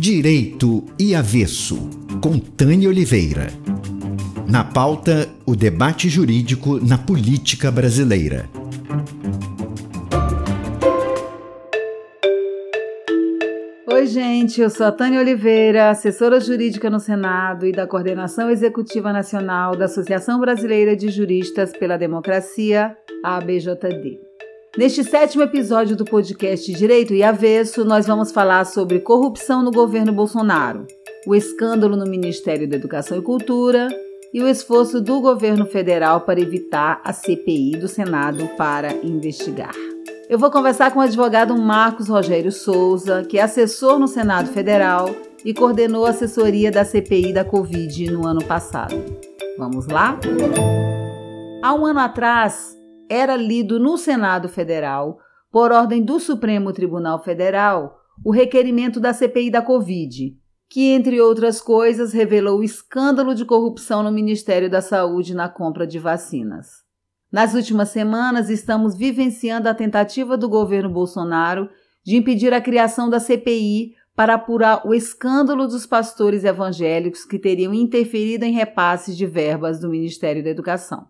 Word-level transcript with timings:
Direito 0.00 0.84
e 0.96 1.12
Avesso, 1.12 1.90
com 2.22 2.38
Tânia 2.38 2.88
Oliveira. 2.88 3.48
Na 4.48 4.62
pauta, 4.62 5.28
o 5.44 5.56
debate 5.56 6.08
jurídico 6.08 6.78
na 6.78 6.96
política 6.96 7.68
brasileira. 7.68 8.48
Oi, 13.88 14.06
gente, 14.06 14.60
eu 14.60 14.70
sou 14.70 14.86
a 14.86 14.92
Tânia 14.92 15.18
Oliveira, 15.18 15.90
assessora 15.90 16.38
jurídica 16.38 16.88
no 16.88 17.00
Senado 17.00 17.66
e 17.66 17.72
da 17.72 17.84
Coordenação 17.84 18.48
Executiva 18.48 19.12
Nacional 19.12 19.74
da 19.74 19.86
Associação 19.86 20.38
Brasileira 20.38 20.94
de 20.94 21.08
Juristas 21.08 21.72
pela 21.76 21.96
Democracia, 21.96 22.96
ABJD. 23.24 24.27
Neste 24.78 25.02
sétimo 25.02 25.42
episódio 25.42 25.96
do 25.96 26.04
podcast 26.04 26.72
Direito 26.72 27.12
e 27.12 27.20
Avesso, 27.20 27.84
nós 27.84 28.06
vamos 28.06 28.30
falar 28.30 28.64
sobre 28.64 29.00
corrupção 29.00 29.60
no 29.60 29.72
governo 29.72 30.12
Bolsonaro, 30.12 30.86
o 31.26 31.34
escândalo 31.34 31.96
no 31.96 32.08
Ministério 32.08 32.68
da 32.68 32.76
Educação 32.76 33.18
e 33.18 33.22
Cultura 33.22 33.88
e 34.32 34.40
o 34.40 34.46
esforço 34.46 35.00
do 35.00 35.20
governo 35.20 35.66
federal 35.66 36.20
para 36.20 36.40
evitar 36.40 37.00
a 37.04 37.12
CPI 37.12 37.72
do 37.72 37.88
Senado 37.88 38.46
para 38.56 38.94
investigar. 39.04 39.74
Eu 40.30 40.38
vou 40.38 40.48
conversar 40.48 40.92
com 40.92 41.00
o 41.00 41.02
advogado 41.02 41.58
Marcos 41.58 42.06
Rogério 42.06 42.52
Souza, 42.52 43.24
que 43.24 43.36
é 43.36 43.42
assessor 43.42 43.98
no 43.98 44.06
Senado 44.06 44.46
Federal 44.52 45.10
e 45.44 45.52
coordenou 45.52 46.06
a 46.06 46.10
assessoria 46.10 46.70
da 46.70 46.84
CPI 46.84 47.32
da 47.32 47.44
Covid 47.44 48.12
no 48.12 48.24
ano 48.24 48.44
passado. 48.44 48.94
Vamos 49.58 49.88
lá? 49.88 50.20
Há 51.64 51.74
um 51.74 51.84
ano 51.84 51.98
atrás, 51.98 52.77
era 53.08 53.36
lido 53.36 53.78
no 53.78 53.96
Senado 53.96 54.48
Federal, 54.48 55.18
por 55.50 55.72
ordem 55.72 56.02
do 56.02 56.20
Supremo 56.20 56.72
Tribunal 56.72 57.22
Federal, 57.22 57.98
o 58.24 58.30
requerimento 58.30 59.00
da 59.00 59.12
CPI 59.12 59.50
da 59.50 59.62
Covid, 59.62 60.36
que, 60.68 60.90
entre 60.90 61.20
outras 61.20 61.60
coisas, 61.60 62.12
revelou 62.12 62.58
o 62.58 62.64
escândalo 62.64 63.34
de 63.34 63.44
corrupção 63.44 64.02
no 64.02 64.12
Ministério 64.12 64.68
da 64.68 64.82
Saúde 64.82 65.34
na 65.34 65.48
compra 65.48 65.86
de 65.86 65.98
vacinas. 65.98 66.84
Nas 67.32 67.54
últimas 67.54 67.90
semanas, 67.90 68.50
estamos 68.50 68.96
vivenciando 68.96 69.68
a 69.68 69.74
tentativa 69.74 70.36
do 70.36 70.48
governo 70.48 70.90
Bolsonaro 70.90 71.68
de 72.04 72.16
impedir 72.16 72.52
a 72.52 72.60
criação 72.60 73.08
da 73.08 73.20
CPI 73.20 73.94
para 74.14 74.34
apurar 74.34 74.86
o 74.86 74.94
escândalo 74.94 75.68
dos 75.68 75.86
pastores 75.86 76.42
evangélicos 76.42 77.24
que 77.24 77.38
teriam 77.38 77.72
interferido 77.72 78.44
em 78.44 78.52
repasses 78.52 79.16
de 79.16 79.26
verbas 79.26 79.78
do 79.78 79.88
Ministério 79.88 80.42
da 80.42 80.50
Educação. 80.50 81.06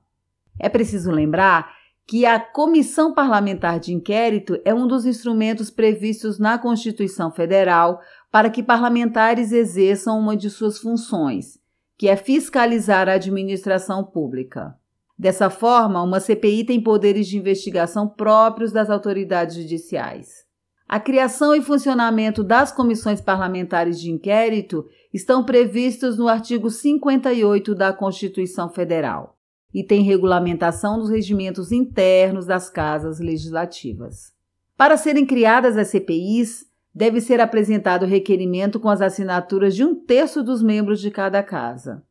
É 0.59 0.69
preciso 0.69 1.11
lembrar 1.11 1.78
que 2.09 2.25
a 2.25 2.41
Comissão 2.41 3.13
Parlamentar 3.13 3.79
de 3.79 3.93
Inquérito 3.93 4.59
é 4.65 4.73
um 4.73 4.87
dos 4.87 5.05
instrumentos 5.05 5.71
previstos 5.71 6.39
na 6.39 6.57
Constituição 6.57 7.31
Federal 7.31 8.01
para 8.33 8.49
que 8.49 8.63
parlamentares 8.63 9.53
exerçam 9.53 10.19
uma 10.19 10.35
de 10.35 10.49
suas 10.49 10.79
funções, 10.79 11.59
que 11.99 12.09
é 12.09 12.17
fiscalizar 12.17 13.11
a 13.11 13.13
administração 13.13 14.03
pública. 14.03 14.75
Dessa 15.19 15.51
forma, 15.51 16.03
uma 16.03 16.19
CPI 16.19 16.65
tem 16.65 16.81
poderes 16.81 17.27
de 17.27 17.37
investigação 17.37 18.09
próprios 18.09 18.73
das 18.73 18.89
autoridades 18.89 19.57
judiciais. 19.57 20.47
A 20.89 20.99
criação 20.99 21.55
e 21.55 21.61
funcionamento 21.61 22.43
das 22.43 22.73
comissões 22.73 23.21
parlamentares 23.21 24.01
de 24.01 24.11
inquérito 24.11 24.87
estão 25.13 25.45
previstos 25.45 26.17
no 26.17 26.27
artigo 26.27 26.71
58 26.71 27.75
da 27.75 27.93
Constituição 27.93 28.71
Federal 28.71 29.38
e 29.73 29.85
tem 29.85 30.03
regulamentação 30.03 30.99
dos 30.99 31.11
regimentos 31.11 31.73
internos 31.73 32.47
das 32.47 32.71
casas 32.71 33.21
legislativas. 33.21 34.33
Para 34.77 34.97
serem 34.97 35.27
criadas 35.27 35.77
as 35.77 35.89
CPIs, 35.89 36.67
deve 36.95 37.21
ser 37.21 37.41
apresentado 37.41 38.05
o 38.05 38.09
requerimento 38.09 38.81
com 38.81 38.89
as 38.89 39.01
assinaturas 39.01 39.75
de 39.75 39.85
um 39.85 39.95
terço 39.95 40.43
dos 40.43 40.63
membros 40.63 41.01
de 41.01 41.11
cada 41.11 41.43
casa. 41.43 42.03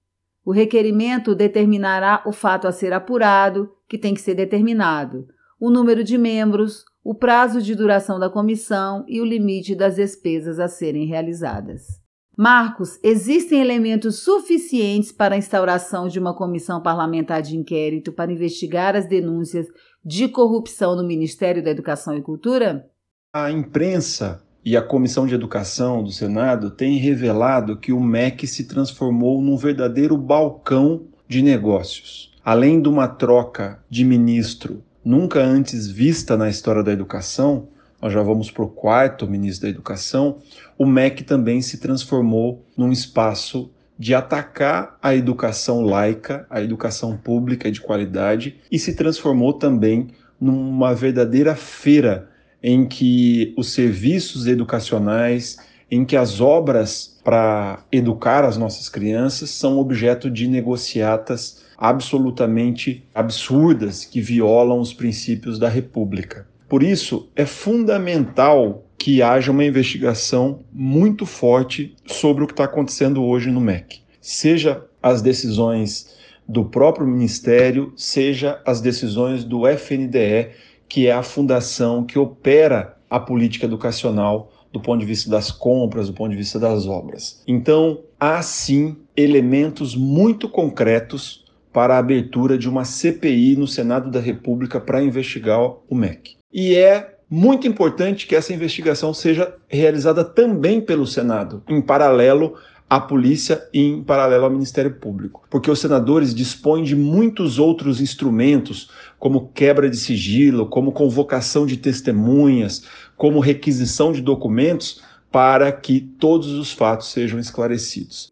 O 0.46 0.52
requerimento 0.52 1.36
determinará 1.36 2.24
o 2.26 2.32
fato 2.32 2.68
a 2.68 2.72
ser 2.72 2.94
apurado, 2.94 3.70
que 3.88 3.98
tem 3.98 4.14
que 4.14 4.22
ser 4.22 4.36
determinado, 4.36 5.28
o 5.60 5.70
número 5.70 6.04
de 6.04 6.18
membros, 6.18 6.86
o 7.04 7.16
prazo 7.16 7.62
de 7.62 7.74
duração 7.74 8.20
da 8.20 8.30
comissão 8.30 9.04
e 9.08 9.20
o 9.20 9.26
limite 9.26 9.76
das 9.76 9.96
despesas 9.96 10.60
a 10.60 10.68
serem 10.68 11.06
realizadas. 11.06 12.02
Marcos, 12.40 13.00
existem 13.02 13.60
elementos 13.60 14.20
suficientes 14.20 15.12
para 15.12 15.34
a 15.34 15.38
instauração 15.40 16.08
de 16.08 16.20
uma 16.20 16.36
comissão 16.36 16.80
parlamentar 16.80 17.42
de 17.42 17.58
inquérito 17.58 18.12
para 18.12 18.32
investigar 18.32 18.96
as 18.96 19.08
denúncias 19.08 19.66
de 20.06 20.28
corrupção 20.28 20.96
no 20.96 21.04
Ministério 21.04 21.64
da 21.64 21.72
Educação 21.72 22.16
e 22.16 22.22
Cultura? 22.22 22.86
A 23.34 23.50
imprensa 23.50 24.44
e 24.64 24.78
a 24.78 24.84
Comissão 24.84 25.26
de 25.26 25.34
Educação 25.34 26.04
do 26.04 26.12
Senado 26.12 26.70
têm 26.70 26.98
revelado 26.98 27.76
que 27.76 27.92
o 27.92 28.00
MEC 28.00 28.46
se 28.46 28.68
transformou 28.68 29.42
num 29.42 29.58
verdadeiro 29.58 30.16
balcão 30.16 31.08
de 31.28 31.42
negócios. 31.42 32.32
Além 32.46 32.80
de 32.80 32.88
uma 32.88 33.08
troca 33.08 33.84
de 33.90 34.06
ministro 34.06 34.84
nunca 35.04 35.40
antes 35.40 35.88
vista 35.88 36.38
na 36.38 36.50
história 36.50 36.84
da 36.84 36.92
educação, 36.92 37.70
nós 38.02 38.14
já 38.14 38.22
vamos 38.22 38.52
para 38.52 38.64
o 38.64 38.70
quarto 38.70 39.28
ministro 39.28 39.64
da 39.64 39.70
Educação, 39.70 40.38
o 40.78 40.86
MEC 40.86 41.24
também 41.24 41.62
se 41.62 41.80
transformou 41.80 42.64
num 42.76 42.92
espaço 42.92 43.72
de 43.98 44.14
atacar 44.14 44.98
a 45.02 45.16
educação 45.16 45.82
laica, 45.82 46.46
a 46.50 46.62
educação 46.62 47.18
pública 47.18 47.72
de 47.72 47.82
qualidade, 47.82 48.58
e 48.72 48.78
se 48.78 48.94
transformou 48.94 49.54
também 49.54 50.10
numa 50.40 50.94
verdadeira 50.94 51.56
feira 51.56 52.30
em 52.62 52.86
que 52.88 53.54
os 53.58 53.72
serviços 53.72 54.46
educacionais, 54.46 55.58
em 55.90 56.06
que 56.06 56.16
as 56.16 56.40
obras 56.40 57.20
para 57.24 57.84
educar 57.92 58.44
as 58.44 58.58
nossas 58.58 58.90
crianças 58.90 59.50
são 59.50 59.80
objeto 59.80 60.30
de 60.30 60.48
negociatas 60.48 61.64
absolutamente 61.78 63.04
absurdas 63.14 64.06
que 64.06 64.22
violam 64.22 64.80
os 64.80 64.94
princípios 64.94 65.58
da 65.58 65.70
República. 65.70 66.48
Por 66.68 66.84
isso, 66.84 67.30
é 67.36 67.46
fundamental 67.46 68.84
que 68.98 69.22
haja 69.22 69.52
uma 69.52 69.64
investigação 69.64 70.60
muito 70.74 71.26
forte 71.26 71.96
sobre 72.06 72.44
o 72.44 72.48
que 72.48 72.54
está 72.54 72.66
acontecendo 72.66 73.24
hoje 73.24 73.50
no 73.50 73.62
MEC. 73.62 74.02
Seja 74.20 74.84
as 75.02 75.22
decisões 75.22 76.18
do 76.48 76.66
próprio 76.66 77.08
Ministério, 77.08 77.94
seja 77.96 78.62
as 78.66 78.82
decisões 78.82 79.44
do 79.44 79.68
FNDE, 79.68 80.50
que 80.90 81.08
é 81.08 81.12
a 81.12 81.24
fundação 81.24 82.04
que 82.04 82.18
opera 82.18 82.98
a 83.10 83.20
política 83.20 83.66
educacional 83.66 84.52
do 84.72 84.82
ponto 84.82 85.00
de 85.00 85.06
vista 85.06 85.30
das 85.30 85.52
compras, 85.52 86.08
do 86.08 86.14
ponto 86.14 86.32
de 86.32 86.38
vista 86.38 86.60
das 86.60 86.86
obras. 86.86 87.42
Então, 87.48 88.02
há 88.20 88.42
sim 88.42 88.98
elementos 89.16 89.96
muito 89.96 90.50
concretos 90.50 91.46
para 91.72 91.96
a 91.96 92.00
abertura 92.00 92.58
de 92.58 92.68
uma 92.68 92.84
CPI 92.84 93.56
no 93.56 93.68
Senado 93.68 94.10
da 94.10 94.20
República 94.20 94.80
para 94.80 95.04
investigar 95.04 95.60
o 95.62 95.96
MEC. 95.96 96.37
E 96.52 96.76
é 96.76 97.16
muito 97.30 97.68
importante 97.68 98.26
que 98.26 98.36
essa 98.36 98.54
investigação 98.54 99.14
seja 99.14 99.54
realizada 99.68 100.24
também 100.24 100.80
pelo 100.80 101.06
Senado, 101.06 101.62
em 101.68 101.82
paralelo 101.82 102.56
à 102.90 103.02
polícia 103.02 103.68
e 103.74 103.82
em 103.82 104.02
paralelo 104.02 104.46
ao 104.46 104.50
Ministério 104.50 104.96
Público, 104.96 105.44
porque 105.50 105.70
os 105.70 105.80
senadores 105.80 106.34
dispõem 106.34 106.84
de 106.84 106.96
muitos 106.96 107.60
outros 107.60 108.00
instrumentos, 108.00 108.90
como 109.20 109.50
quebra 109.50 109.90
de 109.90 109.98
sigilo, 109.98 110.68
como 110.68 110.94
convocação 110.94 111.66
de 111.66 111.76
testemunhas, 111.76 112.84
como 113.18 113.42
requisição 113.42 114.14
de 114.14 114.22
documentos, 114.22 115.02
para 115.30 115.70
que 115.72 116.00
todos 116.00 116.54
os 116.54 116.72
fatos 116.72 117.12
sejam 117.12 117.38
esclarecidos. 117.38 118.32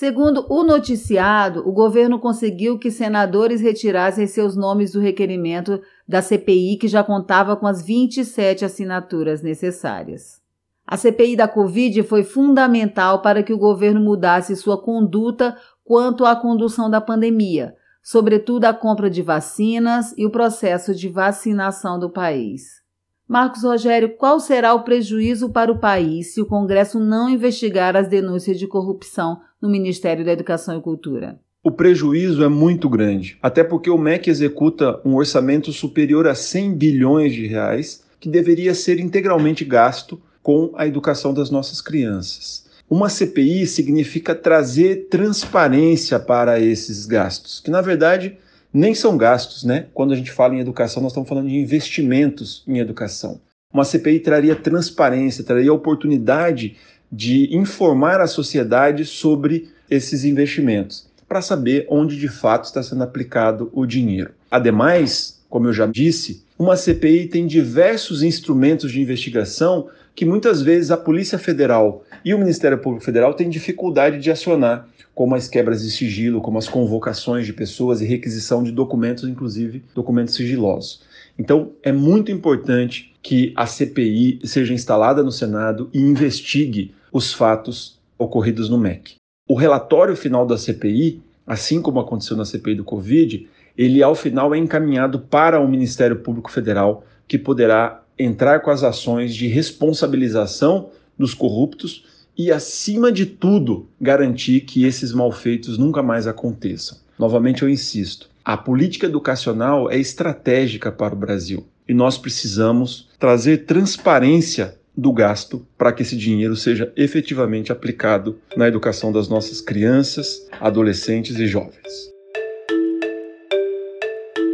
Segundo 0.00 0.46
o 0.48 0.64
noticiado, 0.64 1.60
o 1.68 1.72
governo 1.72 2.18
conseguiu 2.18 2.78
que 2.78 2.90
senadores 2.90 3.60
retirassem 3.60 4.26
seus 4.26 4.56
nomes 4.56 4.92
do 4.92 5.00
requerimento 5.00 5.78
da 6.10 6.20
CPI, 6.20 6.76
que 6.76 6.88
já 6.88 7.04
contava 7.04 7.54
com 7.54 7.68
as 7.68 7.86
27 7.86 8.64
assinaturas 8.64 9.42
necessárias. 9.42 10.40
A 10.84 10.96
CPI 10.96 11.36
da 11.36 11.46
Covid 11.46 12.02
foi 12.02 12.24
fundamental 12.24 13.22
para 13.22 13.44
que 13.44 13.52
o 13.52 13.58
governo 13.58 14.00
mudasse 14.00 14.56
sua 14.56 14.76
conduta 14.76 15.56
quanto 15.84 16.24
à 16.24 16.34
condução 16.34 16.90
da 16.90 17.00
pandemia, 17.00 17.76
sobretudo 18.02 18.64
a 18.64 18.74
compra 18.74 19.08
de 19.08 19.22
vacinas 19.22 20.12
e 20.18 20.26
o 20.26 20.30
processo 20.30 20.92
de 20.92 21.08
vacinação 21.08 21.96
do 21.96 22.10
país. 22.10 22.82
Marcos 23.28 23.62
Rogério, 23.62 24.16
qual 24.16 24.40
será 24.40 24.74
o 24.74 24.82
prejuízo 24.82 25.50
para 25.50 25.70
o 25.70 25.78
país 25.78 26.34
se 26.34 26.40
o 26.40 26.46
Congresso 26.46 26.98
não 26.98 27.30
investigar 27.30 27.94
as 27.94 28.08
denúncias 28.08 28.58
de 28.58 28.66
corrupção 28.66 29.40
no 29.62 29.70
Ministério 29.70 30.24
da 30.24 30.32
Educação 30.32 30.76
e 30.76 30.82
Cultura? 30.82 31.38
O 31.62 31.70
prejuízo 31.70 32.42
é 32.42 32.48
muito 32.48 32.88
grande, 32.88 33.36
até 33.42 33.62
porque 33.62 33.90
o 33.90 33.98
MEC 33.98 34.30
executa 34.30 34.98
um 35.04 35.16
orçamento 35.16 35.70
superior 35.74 36.26
a 36.26 36.34
100 36.34 36.74
bilhões 36.74 37.34
de 37.34 37.46
reais 37.46 38.02
que 38.18 38.30
deveria 38.30 38.74
ser 38.74 38.98
integralmente 38.98 39.62
gasto 39.62 40.18
com 40.42 40.72
a 40.74 40.86
educação 40.86 41.34
das 41.34 41.50
nossas 41.50 41.82
crianças. 41.82 42.64
Uma 42.88 43.10
CPI 43.10 43.66
significa 43.66 44.34
trazer 44.34 45.08
transparência 45.10 46.18
para 46.18 46.58
esses 46.58 47.04
gastos, 47.04 47.60
que 47.60 47.70
na 47.70 47.82
verdade 47.82 48.38
nem 48.72 48.94
são 48.94 49.18
gastos, 49.18 49.62
né? 49.62 49.88
Quando 49.92 50.14
a 50.14 50.16
gente 50.16 50.32
fala 50.32 50.54
em 50.54 50.60
educação, 50.60 51.02
nós 51.02 51.12
estamos 51.12 51.28
falando 51.28 51.48
de 51.48 51.56
investimentos 51.56 52.64
em 52.66 52.78
educação. 52.78 53.38
Uma 53.70 53.84
CPI 53.84 54.20
traria 54.20 54.56
transparência, 54.56 55.44
traria 55.44 55.74
oportunidade 55.74 56.78
de 57.12 57.54
informar 57.54 58.18
a 58.18 58.26
sociedade 58.26 59.04
sobre 59.04 59.68
esses 59.90 60.24
investimentos, 60.24 61.09
para 61.30 61.40
saber 61.40 61.86
onde 61.88 62.18
de 62.18 62.26
fato 62.26 62.64
está 62.64 62.82
sendo 62.82 63.04
aplicado 63.04 63.70
o 63.72 63.86
dinheiro. 63.86 64.32
Ademais, 64.50 65.40
como 65.48 65.68
eu 65.68 65.72
já 65.72 65.86
disse, 65.86 66.42
uma 66.58 66.74
CPI 66.74 67.28
tem 67.28 67.46
diversos 67.46 68.24
instrumentos 68.24 68.90
de 68.90 69.00
investigação 69.00 69.86
que 70.12 70.24
muitas 70.24 70.60
vezes 70.60 70.90
a 70.90 70.96
Polícia 70.96 71.38
Federal 71.38 72.04
e 72.24 72.34
o 72.34 72.38
Ministério 72.38 72.78
Público 72.78 73.04
Federal 73.04 73.32
têm 73.32 73.48
dificuldade 73.48 74.18
de 74.18 74.28
acionar, 74.28 74.88
como 75.14 75.36
as 75.36 75.46
quebras 75.46 75.84
de 75.84 75.92
sigilo, 75.92 76.40
como 76.40 76.58
as 76.58 76.68
convocações 76.68 77.46
de 77.46 77.52
pessoas 77.52 78.00
e 78.00 78.04
requisição 78.04 78.64
de 78.64 78.72
documentos, 78.72 79.22
inclusive 79.22 79.84
documentos 79.94 80.34
sigilosos. 80.34 81.02
Então, 81.38 81.70
é 81.84 81.92
muito 81.92 82.32
importante 82.32 83.14
que 83.22 83.52
a 83.54 83.66
CPI 83.66 84.40
seja 84.42 84.74
instalada 84.74 85.22
no 85.22 85.30
Senado 85.30 85.88
e 85.94 86.00
investigue 86.00 86.92
os 87.12 87.32
fatos 87.32 88.00
ocorridos 88.18 88.68
no 88.68 88.76
MEC. 88.76 89.19
O 89.50 89.56
relatório 89.56 90.14
final 90.14 90.46
da 90.46 90.56
CPI, 90.56 91.20
assim 91.44 91.82
como 91.82 91.98
aconteceu 91.98 92.36
na 92.36 92.44
CPI 92.44 92.76
do 92.76 92.84
Covid, 92.84 93.48
ele 93.76 94.00
ao 94.00 94.14
final 94.14 94.54
é 94.54 94.58
encaminhado 94.58 95.18
para 95.18 95.58
o 95.58 95.66
Ministério 95.66 96.20
Público 96.20 96.52
Federal, 96.52 97.04
que 97.26 97.36
poderá 97.36 98.00
entrar 98.16 98.60
com 98.60 98.70
as 98.70 98.84
ações 98.84 99.34
de 99.34 99.48
responsabilização 99.48 100.90
dos 101.18 101.34
corruptos 101.34 102.04
e, 102.38 102.52
acima 102.52 103.10
de 103.10 103.26
tudo, 103.26 103.88
garantir 104.00 104.60
que 104.60 104.84
esses 104.84 105.12
malfeitos 105.12 105.76
nunca 105.76 106.00
mais 106.00 106.28
aconteçam. 106.28 106.98
Novamente, 107.18 107.64
eu 107.64 107.68
insisto: 107.68 108.30
a 108.44 108.56
política 108.56 109.06
educacional 109.06 109.90
é 109.90 109.98
estratégica 109.98 110.92
para 110.92 111.12
o 111.12 111.18
Brasil 111.18 111.66
e 111.88 111.92
nós 111.92 112.16
precisamos 112.16 113.08
trazer 113.18 113.64
transparência 113.64 114.76
do 114.96 115.12
gasto 115.12 115.66
para 115.78 115.92
que 115.92 116.02
esse 116.02 116.16
dinheiro 116.16 116.56
seja 116.56 116.92
efetivamente 116.96 117.72
aplicado 117.72 118.38
na 118.56 118.68
educação 118.68 119.12
das 119.12 119.28
nossas 119.28 119.60
crianças, 119.60 120.48
adolescentes 120.60 121.38
e 121.38 121.46
jovens. 121.46 122.10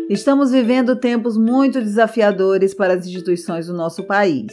Estamos 0.08 0.52
vivendo 0.52 0.94
tempos 0.94 1.36
muito 1.36 1.80
desafiadores 1.80 2.72
para 2.72 2.94
as 2.94 3.06
instituições 3.06 3.66
do 3.66 3.74
nosso 3.74 4.04
país. 4.04 4.52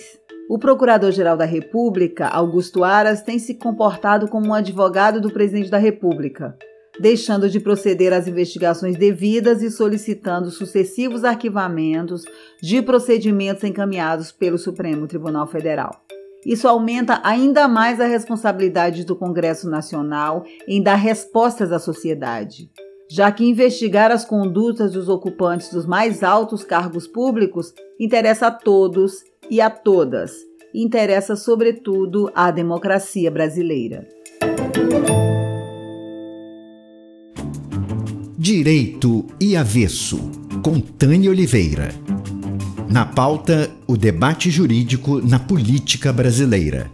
O 0.49 0.57
Procurador-Geral 0.57 1.37
da 1.37 1.45
República, 1.45 2.27
Augusto 2.27 2.83
Aras, 2.83 3.21
tem 3.21 3.37
se 3.37 3.53
comportado 3.55 4.27
como 4.27 4.47
um 4.47 4.53
advogado 4.53 5.21
do 5.21 5.31
presidente 5.31 5.69
da 5.69 5.77
República, 5.77 6.57
deixando 6.99 7.49
de 7.49 7.59
proceder 7.59 8.13
às 8.13 8.27
investigações 8.27 8.97
devidas 8.97 9.61
e 9.61 9.71
solicitando 9.71 10.51
sucessivos 10.51 11.23
arquivamentos 11.23 12.23
de 12.61 12.81
procedimentos 12.81 13.63
encaminhados 13.63 14.31
pelo 14.31 14.57
Supremo 14.57 15.07
Tribunal 15.07 15.47
Federal. 15.47 16.03
Isso 16.45 16.67
aumenta 16.67 17.21
ainda 17.23 17.67
mais 17.67 18.01
a 18.01 18.05
responsabilidade 18.05 19.05
do 19.05 19.15
Congresso 19.15 19.69
Nacional 19.69 20.43
em 20.67 20.81
dar 20.81 20.95
respostas 20.95 21.71
à 21.71 21.79
sociedade 21.79 22.69
já 23.13 23.31
que 23.31 23.45
investigar 23.45 24.11
as 24.11 24.25
condutas 24.25 24.93
dos 24.93 25.07
ocupantes 25.07 25.69
dos 25.69 25.85
mais 25.85 26.23
altos 26.23 26.63
cargos 26.63 27.07
públicos 27.07 27.71
interessa 27.99 28.47
a 28.47 28.51
todos 28.51 29.23
e 29.51 29.61
a 29.61 29.69
todas, 29.69 30.33
interessa 30.73 31.35
sobretudo 31.35 32.31
à 32.33 32.49
democracia 32.49 33.29
brasileira. 33.29 34.07
Direito 38.45 39.25
e 39.39 39.55
Avesso, 39.55 40.29
com 40.61 40.77
Tânia 40.77 41.29
Oliveira. 41.29 41.95
Na 42.89 43.05
pauta, 43.05 43.71
o 43.87 43.95
debate 43.95 44.51
jurídico 44.51 45.25
na 45.25 45.39
política 45.39 46.11
brasileira. 46.11 46.91